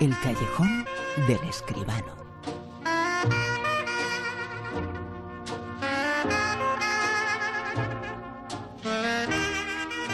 [0.00, 0.86] El callejón
[1.28, 2.16] del escribano.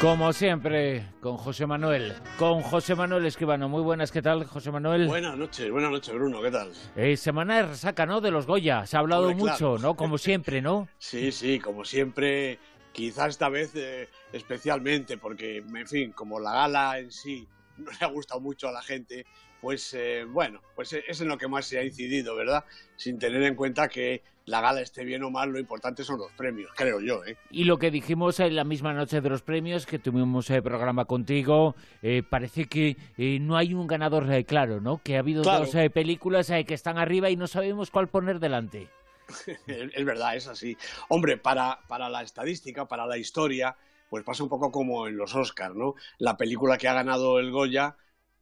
[0.01, 2.15] Como siempre, con José Manuel.
[2.37, 3.69] Con José Manuel Escribano.
[3.69, 5.07] Muy buenas, ¿qué tal, José Manuel?
[5.07, 6.73] Buenas noches, buenas noches, Bruno, ¿qué tal?
[6.97, 8.21] Eh, semana de resaca, ¿no?
[8.21, 8.87] De los Goya.
[8.87, 9.95] Se ha hablado mucho, ¿no?
[9.95, 10.89] Como siempre, ¿no?
[10.99, 12.59] Sí, sí, como siempre.
[12.91, 17.47] Quizás esta vez eh, especialmente, porque, en fin, como la gala en sí
[17.77, 19.27] no le ha gustado mucho a la gente,
[19.67, 22.65] pues eh, bueno, pues es en lo que más se ha incidido, ¿verdad?
[22.95, 26.31] Sin tener en cuenta que la gala esté bien o mal, lo importante son los
[26.35, 27.25] premios, creo yo.
[27.25, 27.37] ¿eh?
[27.51, 31.07] Y lo que dijimos en la misma noche de los premios, que tuvimos el programa
[31.07, 35.03] contigo, eh, parece que eh, no hay un ganador eh, claro, ¿no?
[35.03, 38.89] Que ha habido dos películas que están arriba y no sabemos cuál poner delante.
[39.67, 40.77] es verdad, es así.
[41.09, 43.75] Hombre, para, para la estadística, para la historia,
[44.09, 45.97] pues pasa un poco como en los Oscars, ¿no?
[46.19, 47.97] La película que ha ganado el Goya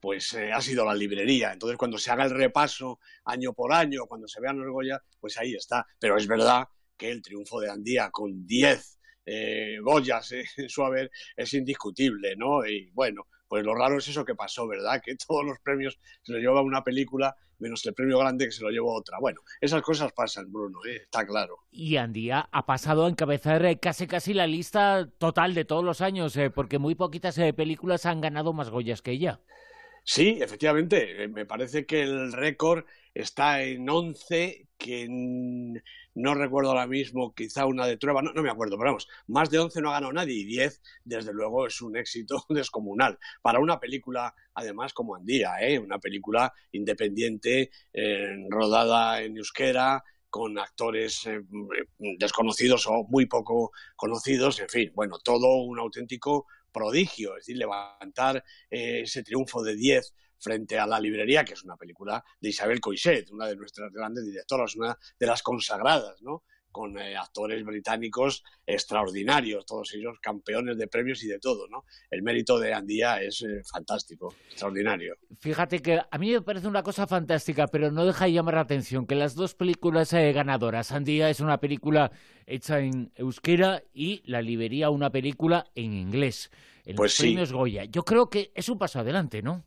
[0.04, 1.54] pues eh, ha sido la librería.
[1.54, 5.38] Entonces, cuando se haga el repaso año por año, cuando se vean los Goya, pues
[5.38, 5.87] ahí está.
[5.98, 11.10] Pero es verdad que el triunfo de Andía con 10 eh, Goyas en su haber
[11.34, 12.66] es indiscutible, ¿no?
[12.66, 15.01] Y bueno, pues lo raro es eso que pasó, ¿verdad?
[15.02, 18.62] Que todos los premios se los lleva una película, menos el premio grande que se
[18.62, 19.18] lo llevó otra.
[19.18, 20.96] Bueno, esas cosas pasan, Bruno, ¿eh?
[20.96, 21.60] está claro.
[21.70, 26.02] Y Andía ha pasado a encabezar eh, casi casi la lista total de todos los
[26.02, 29.40] años, porque muy poquitas películas han ganado más Goyas que ella.
[30.05, 31.24] Sí, efectivamente.
[31.24, 35.09] Eh, me parece que el récord está en 11, que
[36.15, 39.59] no recuerdo ahora mismo, quizá una de Trueba, no, me acuerdo, pero vamos, más de
[39.59, 43.19] 11 no ha ganado nadie y 10, desde luego, es un éxito descomunal.
[43.43, 45.79] Para una película, además, como Andía, ¿eh?
[45.79, 51.43] una película independiente, eh, rodada en euskera, con actores eh,
[52.19, 58.44] desconocidos o muy poco conocidos, en fin, bueno, todo un auténtico prodigio, es decir, levantar
[58.68, 62.80] eh, ese triunfo de 10 frente a La Librería, que es una película de Isabel
[62.80, 66.42] Coixet, una de nuestras grandes directoras, una de las consagradas, ¿no?
[66.75, 71.84] Con eh, actores británicos extraordinarios, todos ellos campeones de premios y de todo, ¿no?
[72.10, 75.14] El mérito de Andía es eh, fantástico, extraordinario.
[75.38, 78.62] Fíjate que a mí me parece una cosa fantástica, pero no deja de llamar la
[78.62, 82.10] atención que las dos películas ganadoras, Andía es una película
[82.44, 86.50] hecha en euskera y La Librería una película en inglés.
[86.84, 87.84] En pues los premios Goya.
[87.84, 89.64] Yo creo que es un paso adelante, ¿no?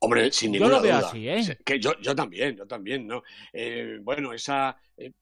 [0.00, 1.08] Hombre, sin ninguna Yo lo veo duda.
[1.08, 1.58] así, ¿eh?
[1.64, 3.22] Que yo, yo también, yo también, ¿no?
[3.52, 5.12] Eh, bueno, esa eh,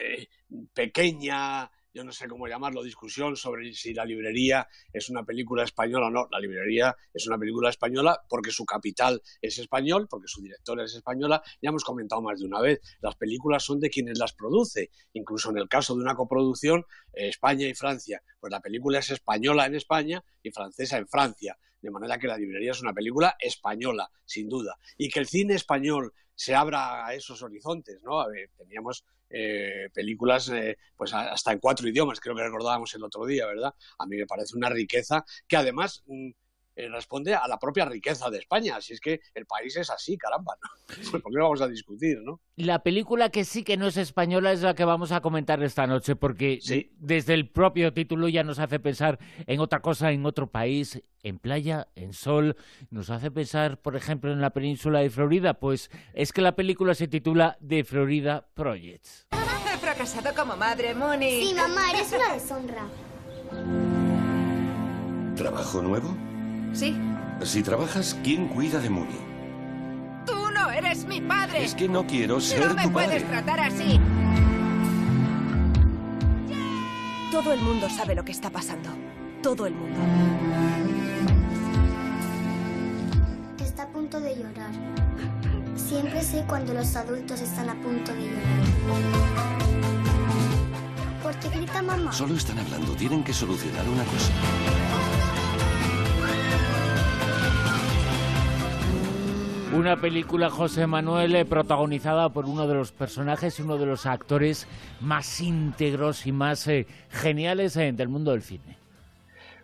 [0.00, 0.28] eh,
[0.72, 6.08] pequeña yo no sé cómo llamarlo, discusión sobre si la librería es una película española
[6.08, 6.28] o no.
[6.30, 10.94] La librería es una película española porque su capital es español, porque su directora es
[10.94, 11.42] española.
[11.62, 14.90] Ya hemos comentado más de una vez, las películas son de quienes las produce.
[15.14, 16.84] Incluso en el caso de una coproducción,
[17.14, 21.56] eh, España y Francia, pues la película es española en España y francesa en Francia.
[21.80, 24.76] De manera que la librería es una película española, sin duda.
[24.98, 28.20] Y que el cine español se abra a esos horizontes, ¿no?
[28.20, 33.02] A ver, teníamos eh, películas eh, pues hasta en cuatro idiomas, creo que recordábamos el
[33.02, 33.74] otro día, ¿verdad?
[33.98, 36.30] A mí me parece una riqueza que además mm,
[36.76, 38.76] eh, responde a la propia riqueza de España.
[38.76, 40.54] Así es que el país es así, caramba.
[40.62, 40.68] ¿no?
[41.10, 42.40] Pues ¿Por qué vamos a discutir, no?
[42.56, 45.86] La película que sí que no es española es la que vamos a comentar esta
[45.86, 46.92] noche, porque sí.
[46.98, 51.38] desde el propio título ya nos hace pensar en otra cosa, en otro país, en
[51.38, 52.56] playa, en sol.
[52.90, 55.54] Nos hace pensar, por ejemplo, en la península de Florida.
[55.54, 59.06] Pues es que la película se titula The Florida Project.
[59.32, 61.42] He fracasado como madre, Moni.
[61.42, 62.86] Sí, mamá, eres una deshonra.
[65.36, 66.25] ¿Trabajo nuevo?
[66.72, 66.96] Sí.
[67.42, 69.18] Si trabajas, ¿quién cuida de Mooney?
[70.26, 71.64] ¡Tú no eres mi padre!
[71.64, 73.42] Es que no quiero ser no me tu puedes padre.
[73.42, 74.00] tratar así.
[77.30, 78.88] Todo el mundo sabe lo que está pasando.
[79.42, 79.98] Todo el mundo.
[83.62, 84.70] Está a punto de llorar.
[85.76, 88.42] Siempre sé cuando los adultos están a punto de llorar.
[91.22, 92.12] ¿Por qué grita mamá?
[92.12, 94.32] Solo están hablando, tienen que solucionar una cosa.
[99.76, 104.06] Una película, José Manuel, eh, protagonizada por uno de los personajes y uno de los
[104.06, 104.66] actores
[105.02, 108.78] más íntegros y más eh, geniales eh, del mundo del cine.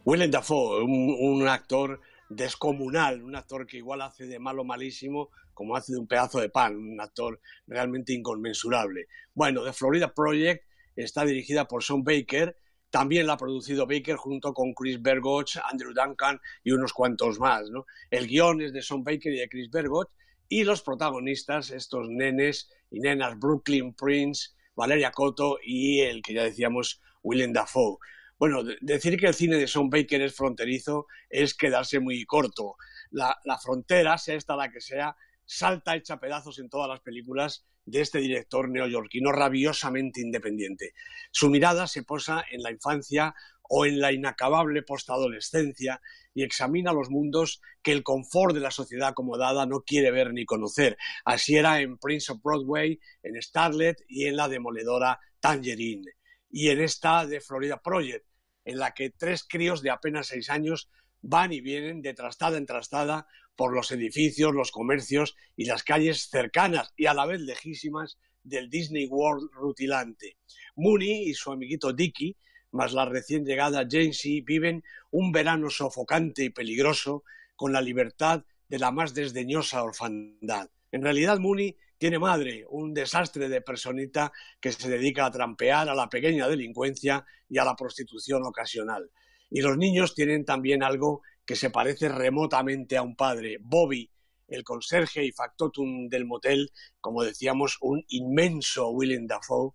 [0.05, 1.99] Willem Dafoe, un, un, actor
[2.29, 6.51] descomunal, un actor que igual hace de malo malísimo como hace de un pedazo de
[6.51, 9.07] pan, un actor realmente inconmensurable.
[9.33, 10.63] Bueno, The Florida Project
[10.95, 12.55] está dirigida por Sean Baker,
[12.93, 17.63] también la ha producido Baker junto con Chris Bergoch, Andrew Duncan y unos cuantos más.
[18.11, 20.11] El guion es de Sean Baker y de Chris Bergoch
[20.47, 26.45] y los protagonistas, estos nenes y nenas Brooklyn Prince, Valeria Cotto y el que ya
[26.45, 27.97] decíamos, Willem Dafoe.
[28.39, 32.77] Bueno, decir que el cine de Sean Baker es fronterizo es quedarse muy corto.
[33.11, 35.17] La frontera, sea esta la que sea,
[35.47, 40.95] salta hecha pedazos en todas las películas de este director neoyorquino rabiosamente independiente.
[41.31, 46.01] Su mirada se posa en la infancia o en la inacabable postadolescencia
[46.35, 50.45] y examina los mundos que el confort de la sociedad acomodada no quiere ver ni
[50.45, 50.97] conocer.
[51.25, 56.13] Así era en Prince of Broadway, en Starlet y en la demoledora Tangerine.
[56.51, 58.27] Y en esta de Florida Project,
[58.65, 60.91] en la que tres críos de apenas seis años
[61.23, 63.27] van y vienen de trastada en trastada
[63.57, 68.71] por los edificios, los comercios y las calles cercanas y a la vez lejísimas del
[68.71, 70.37] Disney World rutilante.
[70.77, 72.37] Mooney y su amiguito Dicky,
[72.73, 78.79] más la recién llegada Jancy, viven un verano sofocante y peligroso con la libertad de
[78.79, 80.71] la más desdeñosa orfandad.
[80.91, 85.95] En realidad, Mooney tiene madre, un desastre de personita que se dedica a trampear a
[85.95, 89.11] la pequeña delincuencia y a la prostitución ocasional.
[89.51, 93.59] Y los niños tienen también algo que se parece remotamente a un padre.
[93.61, 94.11] Bobby,
[94.49, 99.73] el conserje y factotum del motel, como decíamos, un inmenso Willem Dafoe,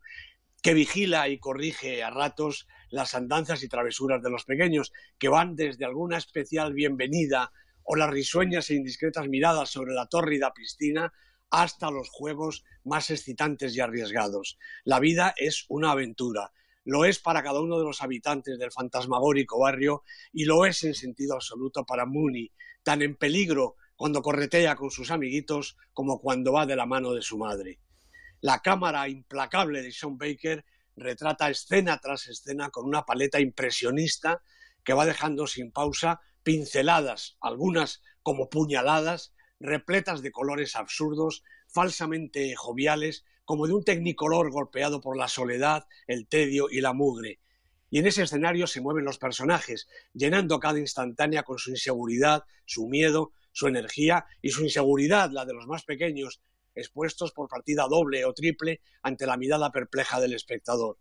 [0.62, 5.56] que vigila y corrige a ratos las andanzas y travesuras de los pequeños, que van
[5.56, 7.52] desde alguna especial bienvenida
[7.84, 11.14] o las risueñas e indiscretas miradas sobre la tórrida piscina
[11.50, 14.58] hasta los juegos más excitantes y arriesgados.
[14.84, 16.52] La vida es una aventura,
[16.88, 20.96] lo es para cada uno de los habitantes del fantasmagórico barrio y lo es en
[20.96, 22.50] sentido absoluto para Mooney,
[22.82, 27.22] tan en peligro cuando corretea con sus amiguitos como cuando va de la mano de
[27.22, 27.82] su madre.
[28.40, 30.64] La cámara implacable de Sean Baker
[30.96, 34.42] retrata escena tras escena con una paleta impresionista
[34.86, 43.26] que va dejando sin pausa pinceladas, algunas como puñaladas, repletas de colores absurdos, falsamente joviales,
[43.48, 47.40] como de un tecnicolor golpeado por la soledad, el tedio y la mugre.
[47.90, 52.90] Y en ese escenario se mueven los personajes, llenando cada instantánea con su inseguridad, su
[52.90, 56.42] miedo, su energía y su inseguridad, la de los más pequeños,
[56.76, 60.98] expuestos por partida doble o triple ante la mirada perpleja del espectador.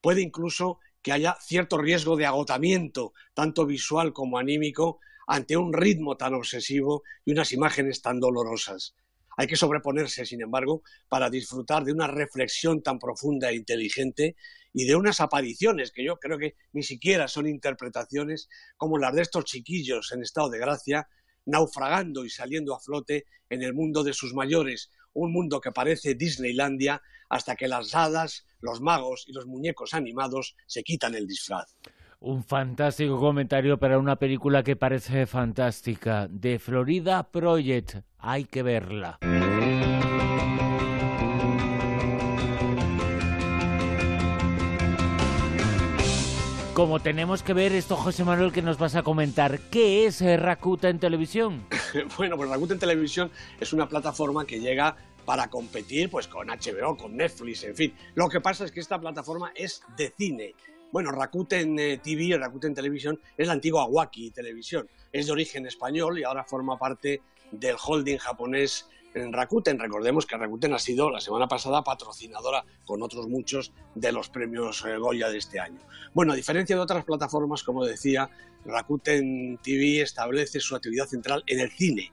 [0.00, 6.16] Puede incluso que haya cierto riesgo de agotamiento, tanto visual como anímico, ante un ritmo
[6.16, 8.94] tan obsesivo y unas imágenes tan dolorosas.
[9.36, 14.36] Hay que sobreponerse, sin embargo, para disfrutar de una reflexión tan profunda e inteligente
[14.72, 19.22] y de unas apariciones que yo creo que ni siquiera son interpretaciones como las de
[19.22, 21.08] estos chiquillos en estado de gracia,
[21.44, 26.14] naufragando y saliendo a flote en el mundo de sus mayores, un mundo que parece
[26.14, 31.76] Disneylandia hasta que las hadas, los magos y los muñecos animados se quitan el disfraz.
[32.18, 36.26] Un fantástico comentario para una película que parece fantástica.
[36.28, 37.96] De Florida Project.
[38.18, 39.18] Hay que verla.
[46.72, 50.98] Como tenemos que ver esto, José Manuel, que nos vas a comentar, ¿qué es Rakuten
[50.98, 51.66] Televisión?
[52.18, 53.30] bueno, pues Rakuten Televisión
[53.60, 54.96] es una plataforma que llega
[55.26, 57.94] para competir pues con HBO, con Netflix, en fin.
[58.14, 60.54] Lo que pasa es que esta plataforma es de cine
[60.92, 64.88] bueno, Rakuten eh, TV, Rakuten Television, es la antigua Waki Televisión.
[65.12, 69.78] Es de origen español y ahora forma parte del holding japonés en Rakuten.
[69.78, 74.84] Recordemos que Rakuten ha sido la semana pasada patrocinadora con otros muchos de los premios
[74.84, 75.80] eh, Goya de este año.
[76.14, 78.30] Bueno, a diferencia de otras plataformas, como decía,
[78.64, 82.12] Rakuten TV establece su actividad central en el cine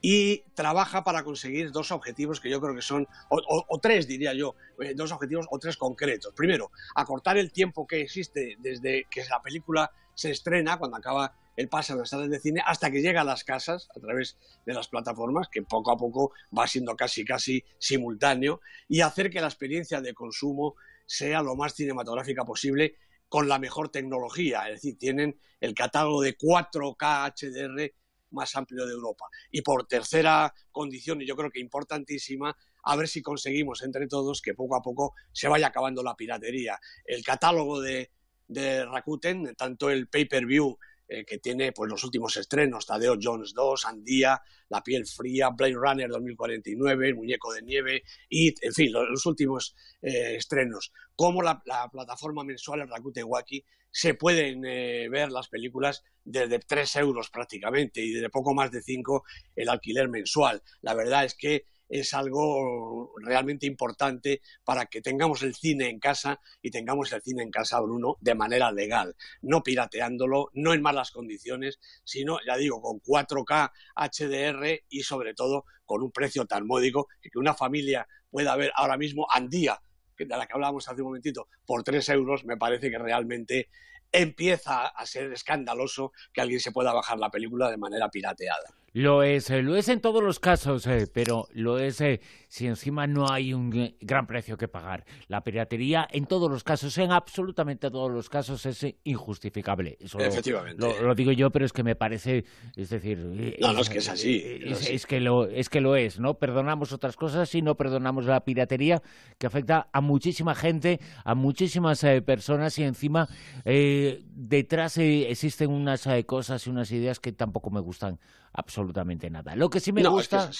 [0.00, 4.54] y trabaja para conseguir dos objetivos que yo creo que son, o, tres diría yo,
[4.80, 6.32] eh, dos objetivos o tres concretos.
[6.34, 11.68] Primero, acortar el tiempo que existe desde que la película se estrena, cuando acaba el
[11.68, 14.74] pase a las salas de cine, hasta que llega a las casas a través de
[14.74, 19.46] las plataformas, que poco a poco va siendo casi, casi simultáneo, y hacer que la
[19.46, 22.96] experiencia de consumo sea lo más cinematográfica posible
[23.28, 24.68] con la mejor tecnología.
[24.68, 27.92] Es decir, tienen el catálogo de 4K HDR
[28.36, 29.26] más amplio de Europa.
[29.50, 34.40] Y por tercera condición, y yo creo que importantísima, a ver si conseguimos entre todos
[34.40, 36.78] que poco a poco se vaya acabando la piratería.
[37.04, 38.12] El catálogo de,
[38.46, 43.84] de Rakuten, tanto el pay-per-view eh, que tiene pues los últimos estrenos, Tadeo Jones 2,
[43.86, 49.24] Andía, La piel fría, Blade Runner 2049, El muñeco de nieve y, en fin, los,
[49.24, 50.92] últimos eh, estrenos.
[51.14, 57.30] Como la, plataforma mensual, Rakuten Waki, se pueden eh, ver las películas desde 3 euros
[57.30, 60.62] prácticamente y de poco más de 5 el alquiler mensual.
[60.82, 66.40] La verdad es que es algo realmente importante para que tengamos el cine en casa
[66.62, 71.10] y tengamos el cine en casa, Bruno, de manera legal, no pirateándolo, no en malas
[71.10, 77.08] condiciones, sino, ya digo, con 4K HDR y sobre todo con un precio tan módico
[77.22, 79.80] que una familia pueda ver ahora mismo Andía,
[80.18, 83.68] de la que hablábamos hace un momentito, por 3 euros, me parece que realmente
[84.12, 88.74] empieza a ser escandaloso que alguien se pueda bajar la película de manera pirateada.
[88.96, 92.66] Lo es, eh, lo es en todos los casos, eh, pero lo es eh, si
[92.66, 95.04] encima no hay un gran precio que pagar.
[95.28, 99.98] La piratería en todos los casos, en absolutamente todos los casos, es injustificable.
[100.00, 100.82] Efectivamente.
[101.02, 103.18] Lo, digo yo, pero es que me parece, es decir...
[103.60, 104.42] No, no, es que es así.
[104.64, 106.38] Es, que lo, es que lo es, ¿no?
[106.38, 109.02] Perdonamos otras cosas y no perdonamos la piratería
[109.36, 113.28] que afecta a muchísima gente, a muchísimas personas y encima
[113.66, 118.18] detrás existen unas cosas y unas ideas que tampoco me gustan
[118.56, 119.54] absolutamente nada.
[119.54, 120.50] Lo que sí me gusta,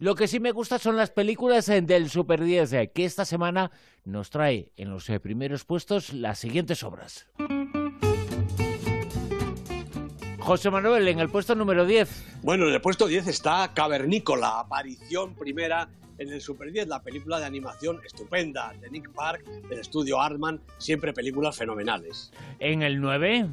[0.00, 3.24] lo que sí me gusta son las películas eh, del Super 10 eh, que esta
[3.24, 3.70] semana
[4.04, 7.26] nos trae en los eh, primeros puestos las siguientes obras.
[10.40, 12.40] José Manuel, en el puesto número 10.
[12.42, 15.88] Bueno, en el puesto 10 está Cavernícola, aparición primera
[16.18, 20.60] en el Super 10, la película de animación estupenda de Nick Park, del estudio Artman,
[20.78, 22.32] siempre películas fenomenales.
[22.58, 23.48] En el 9.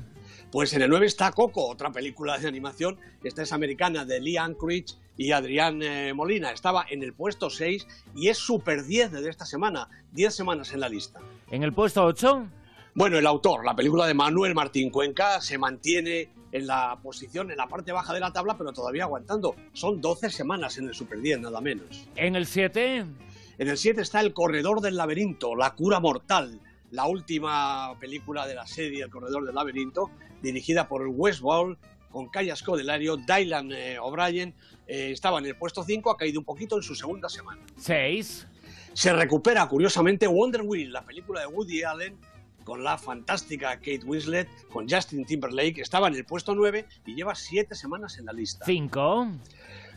[0.54, 3.00] Pues en el 9 está Coco, otra película de animación.
[3.24, 4.86] Esta es americana de Lee Anchorage
[5.18, 6.52] y Adrián eh, Molina.
[6.52, 9.90] Estaba en el puesto 6 y es Super 10 de esta semana.
[10.12, 11.20] 10 semanas en la lista.
[11.50, 12.46] ¿En el puesto 8?
[12.94, 17.58] Bueno, el autor, la película de Manuel Martín Cuenca, se mantiene en la posición, en
[17.58, 19.56] la parte baja de la tabla, pero todavía aguantando.
[19.74, 22.08] Son 12 semanas en el Super 10, nada menos.
[22.16, 22.98] ¿En el 7?
[23.58, 26.60] En el 7 está El Corredor del Laberinto, La Cura Mortal,
[26.92, 30.12] la última película de la serie El Corredor del Laberinto,
[30.44, 31.78] dirigida por Wes Ball,
[32.12, 34.54] con Kaya Scodelario, Dylan eh, O'Brien,
[34.86, 37.62] eh, estaba en el puesto 5, ha caído un poquito en su segunda semana.
[37.78, 38.48] 6.
[38.94, 42.20] Se recupera, curiosamente, Wonder Wheel, la película de Woody Allen,
[42.64, 47.34] con la fantástica Kate Winslet, con Justin Timberlake, estaba en el puesto 9 y lleva
[47.34, 48.66] 7 semanas en la lista.
[48.66, 49.28] 5.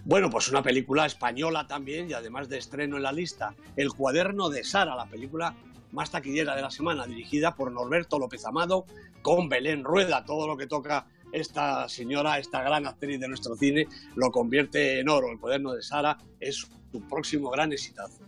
[0.04, 4.48] Bueno, pues una película española también y además de estreno en la lista, El cuaderno
[4.48, 5.54] de Sara, la película
[5.96, 8.84] más taquillera de la semana, dirigida por Norberto López Amado,
[9.22, 10.24] con Belén Rueda.
[10.24, 15.08] Todo lo que toca esta señora, esta gran actriz de nuestro cine, lo convierte en
[15.08, 15.32] oro.
[15.32, 18.20] El cuaderno de Sara es su próximo gran exitazo.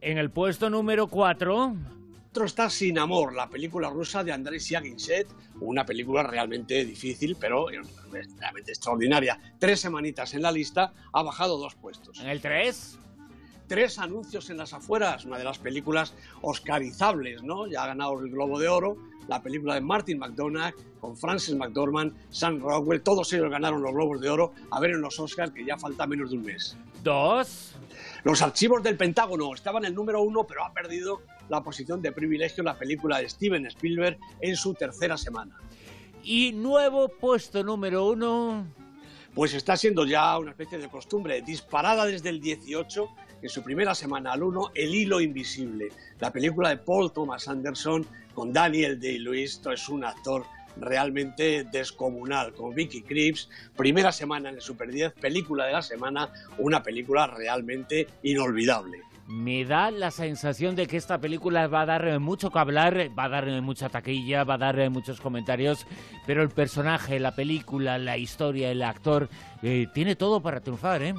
[0.00, 1.76] En el puesto número 4...
[2.30, 5.26] Otro está Sin Amor, la película rusa de Andrei Siaginset,
[5.60, 9.36] una película realmente difícil, pero realmente extraordinaria.
[9.58, 12.20] Tres semanitas en la lista, ha bajado dos puestos.
[12.20, 13.00] ¿En el 3?
[13.70, 16.12] Tres anuncios en las afueras, una de las películas
[16.42, 17.68] oscarizables, ¿no?
[17.68, 18.96] Ya ha ganado el Globo de Oro,
[19.28, 24.20] la película de Martin McDonagh con Francis McDormand, Sam Rockwell, todos ellos ganaron los Globos
[24.20, 26.76] de Oro, a ver en los Oscars que ya falta menos de un mes.
[27.04, 27.76] Dos.
[28.24, 32.10] Los archivos del Pentágono estaban en el número uno, pero ha perdido la posición de
[32.10, 35.56] privilegio la película de Steven Spielberg en su tercera semana.
[36.24, 38.66] Y nuevo puesto número uno.
[39.32, 43.08] Pues está siendo ya una especie de costumbre, disparada desde el 18
[43.42, 48.06] en su primera semana al 1, El hilo invisible, la película de Paul Thomas Anderson
[48.34, 50.44] con Daniel Day-Lewis, esto es un actor
[50.76, 56.30] realmente descomunal, con Vicky Krieps, primera semana en el Super 10, película de la semana,
[56.58, 59.02] una película realmente inolvidable.
[59.26, 63.24] Me da la sensación de que esta película va a dar mucho que hablar, va
[63.24, 65.86] a dar mucha taquilla, va a dar muchos comentarios,
[66.26, 69.28] pero el personaje, la película, la historia, el actor,
[69.62, 71.14] eh, tiene todo para triunfar, ¿eh?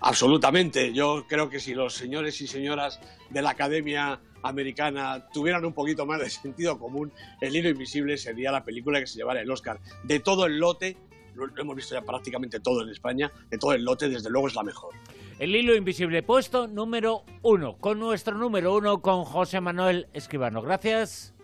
[0.00, 0.92] Absolutamente.
[0.92, 3.00] Yo creo que si los señores y señoras
[3.30, 8.52] de la Academia Americana tuvieran un poquito más de sentido común, El hilo invisible sería
[8.52, 9.80] la película que se llevara el Oscar.
[10.02, 10.96] De todo el lote,
[11.34, 14.54] lo hemos visto ya prácticamente todo en España, de todo el lote, desde luego es
[14.54, 14.94] la mejor.
[15.38, 20.62] El hilo invisible puesto número uno, con nuestro número uno, con José Manuel Escribano.
[20.62, 21.34] Gracias.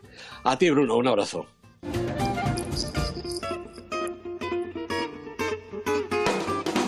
[0.44, 1.46] A ti, Bruno, un abrazo.